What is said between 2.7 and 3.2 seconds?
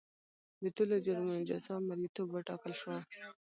شوه.